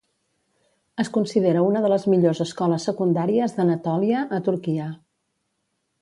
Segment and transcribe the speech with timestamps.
[1.03, 4.93] Es considera una de les millors escoles secundàries d'Anatòlia a Turquia.